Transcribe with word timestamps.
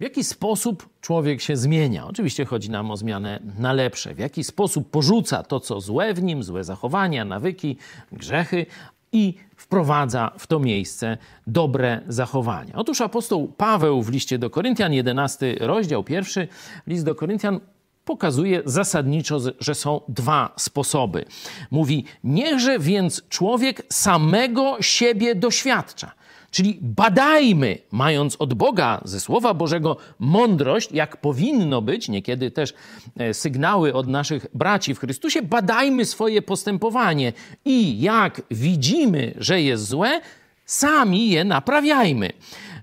W 0.00 0.02
jaki 0.02 0.24
sposób 0.24 0.88
człowiek 1.00 1.40
się 1.40 1.56
zmienia? 1.56 2.06
Oczywiście 2.06 2.44
chodzi 2.44 2.70
nam 2.70 2.90
o 2.90 2.96
zmianę 2.96 3.40
na 3.58 3.72
lepsze. 3.72 4.14
W 4.14 4.18
jaki 4.18 4.44
sposób 4.44 4.90
porzuca 4.90 5.42
to, 5.42 5.60
co 5.60 5.80
złe 5.80 6.14
w 6.14 6.22
nim, 6.22 6.42
złe 6.42 6.64
zachowania, 6.64 7.24
nawyki, 7.24 7.76
grzechy 8.12 8.66
i 9.12 9.34
wprowadza 9.56 10.32
w 10.38 10.46
to 10.46 10.60
miejsce 10.60 11.18
dobre 11.46 12.00
zachowania. 12.08 12.74
Otóż 12.74 13.00
apostoł 13.00 13.48
Paweł 13.48 14.02
w 14.02 14.10
liście 14.10 14.38
do 14.38 14.50
Koryntian, 14.50 14.92
11 14.92 15.56
rozdział, 15.60 16.04
pierwszy 16.04 16.48
list 16.86 17.04
do 17.04 17.14
Koryntian, 17.14 17.60
pokazuje 18.04 18.62
zasadniczo, 18.64 19.38
że 19.60 19.74
są 19.74 20.00
dwa 20.08 20.52
sposoby. 20.56 21.24
Mówi: 21.70 22.04
Niechże 22.24 22.78
więc 22.78 23.28
człowiek 23.28 23.82
samego 23.88 24.76
siebie 24.80 25.34
doświadcza. 25.34 26.12
Czyli 26.52 26.78
badajmy, 26.82 27.78
mając 27.92 28.36
od 28.36 28.54
Boga, 28.54 29.00
ze 29.04 29.20
Słowa 29.20 29.54
Bożego, 29.54 29.96
mądrość, 30.18 30.92
jak 30.92 31.16
powinno 31.16 31.82
być, 31.82 32.08
niekiedy 32.08 32.50
też 32.50 32.74
e, 33.16 33.34
sygnały 33.34 33.94
od 33.94 34.08
naszych 34.08 34.46
braci 34.54 34.94
w 34.94 34.98
Chrystusie, 34.98 35.42
badajmy 35.42 36.04
swoje 36.04 36.42
postępowanie 36.42 37.32
i 37.64 38.00
jak 38.00 38.42
widzimy, 38.50 39.34
że 39.36 39.62
jest 39.62 39.86
złe, 39.86 40.20
sami 40.66 41.30
je 41.30 41.44
naprawiajmy. 41.44 42.32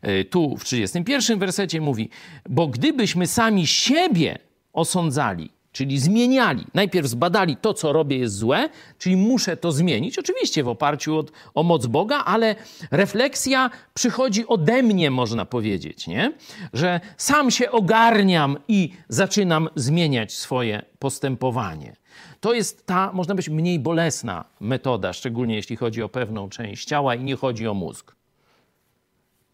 E, 0.01 0.23
tu 0.23 0.57
w 0.57 0.63
31 0.63 1.39
wersecie 1.39 1.81
mówi: 1.81 2.09
Bo 2.49 2.67
gdybyśmy 2.67 3.27
sami 3.27 3.67
siebie 3.67 4.39
osądzali, 4.73 5.51
czyli 5.79 5.99
zmieniali. 5.99 6.65
Najpierw 6.73 7.07
zbadali 7.07 7.57
to, 7.57 7.73
co 7.73 7.93
robię 7.93 8.17
jest 8.17 8.35
złe, 8.35 8.69
czyli 8.97 9.17
muszę 9.17 9.57
to 9.57 9.71
zmienić, 9.71 10.19
oczywiście 10.19 10.63
w 10.63 10.67
oparciu 10.67 11.17
od, 11.17 11.31
o 11.55 11.63
moc 11.63 11.85
Boga, 11.85 12.17
ale 12.25 12.55
refleksja 12.91 13.69
przychodzi 13.93 14.47
ode 14.47 14.83
mnie, 14.83 15.11
można 15.11 15.45
powiedzieć, 15.45 16.07
nie? 16.07 16.33
że 16.73 16.99
sam 17.17 17.51
się 17.51 17.71
ogarniam 17.71 18.57
i 18.67 18.91
zaczynam 19.09 19.69
zmieniać 19.75 20.33
swoje 20.33 20.85
postępowanie. 20.99 21.95
To 22.39 22.53
jest 22.53 22.85
ta, 22.85 23.11
można 23.13 23.33
powiedzieć, 23.33 23.53
mniej 23.53 23.79
bolesna 23.79 24.45
metoda, 24.59 25.13
szczególnie 25.13 25.55
jeśli 25.55 25.75
chodzi 25.75 26.03
o 26.03 26.09
pewną 26.09 26.49
część 26.49 26.85
ciała 26.85 27.15
i 27.15 27.23
nie 27.23 27.35
chodzi 27.35 27.67
o 27.67 27.73
mózg. 27.73 28.15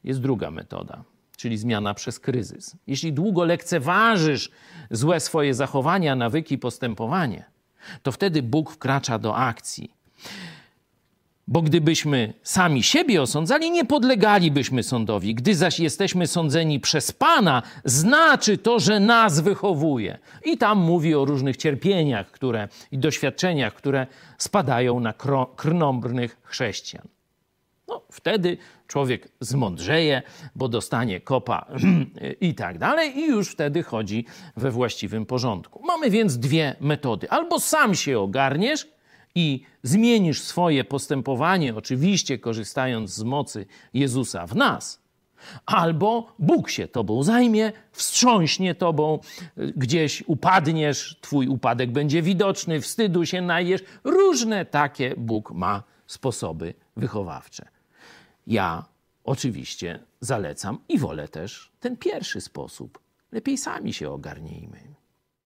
Jest 0.04 0.22
druga 0.22 0.52
metoda 0.52 1.04
czyli 1.38 1.58
zmiana 1.58 1.94
przez 1.94 2.20
kryzys. 2.20 2.76
Jeśli 2.88 3.14
długo 3.14 3.44
lekceważysz 3.44 4.50
złe 4.92 5.20
swoje 5.20 5.54
zachowania, 5.54 6.16
nawyki, 6.16 6.58
postępowanie, 6.58 7.46
to 8.04 8.12
wtedy 8.12 8.44
Bóg 8.44 8.72
wkracza 8.72 9.20
do 9.20 9.36
akcji. 9.36 9.92
Bo 11.48 11.62
gdybyśmy 11.62 12.34
sami 12.44 12.84
siebie 12.84 13.22
osądzali, 13.22 13.72
nie 13.72 13.86
podlegalibyśmy 13.86 14.84
sądowi. 14.84 15.36
Gdy 15.36 15.56
zaś 15.56 15.80
jesteśmy 15.80 16.28
sądzeni 16.28 16.80
przez 16.80 17.12
Pana, 17.12 17.64
znaczy 17.84 18.58
to, 18.58 18.80
że 18.80 19.00
nas 19.00 19.40
wychowuje. 19.40 20.18
I 20.46 20.58
tam 20.58 20.78
mówi 20.78 21.16
o 21.16 21.26
różnych 21.26 21.58
cierpieniach 21.58 22.32
które, 22.32 22.68
i 22.92 22.98
doświadczeniach, 22.98 23.74
które 23.74 24.08
spadają 24.38 25.00
na 25.00 25.14
krnąbrnych 25.56 26.38
chrześcijan. 26.44 27.08
No, 27.88 28.02
wtedy 28.12 28.58
człowiek 28.88 29.28
zmądrzeje, 29.40 30.22
bo 30.56 30.68
dostanie 30.68 31.22
kopa 31.22 31.66
i 32.42 32.56
tak 32.56 32.78
dalej, 32.78 33.18
i 33.18 33.28
już 33.28 33.50
wtedy 33.50 33.84
chodzi 33.84 34.26
we 34.58 34.72
właściwym 34.72 35.26
porządku. 35.26 35.82
Mamy 35.86 36.10
więc 36.10 36.38
dwie 36.38 36.76
metody. 36.80 37.30
Albo 37.30 37.60
sam 37.60 37.96
się 37.96 38.20
ogarniesz 38.20 38.88
i 39.36 39.62
zmienisz 39.84 40.42
swoje 40.42 40.84
postępowanie, 40.84 41.76
oczywiście 41.76 42.40
korzystając 42.40 43.14
z 43.14 43.24
mocy 43.24 43.66
Jezusa 43.94 44.48
w 44.48 44.56
nas, 44.56 45.06
albo 45.66 46.36
Bóg 46.40 46.70
się 46.70 46.88
tobą 46.88 47.24
zajmie, 47.24 47.72
wstrząśnie 47.92 48.76
tobą, 48.76 49.20
gdzieś 49.58 50.24
upadniesz, 50.28 51.18
twój 51.22 51.48
upadek 51.48 51.92
będzie 51.92 52.22
widoczny, 52.22 52.82
wstydu 52.82 53.26
się 53.26 53.42
najesz. 53.42 53.82
Różne 54.04 54.66
takie 54.66 55.16
Bóg 55.18 55.52
ma 55.52 55.84
sposoby 56.08 56.74
wychowawcze. 56.98 57.75
Ja 58.48 58.86
oczywiście 59.24 60.00
zalecam 60.20 60.80
i 60.90 61.00
wolę 61.00 61.28
też 61.28 61.72
ten 61.80 61.98
pierwszy 61.98 62.42
sposób. 62.42 63.00
Lepiej 63.32 63.58
sami 63.58 63.94
się 63.94 64.10
ogarnijmy. 64.10 64.95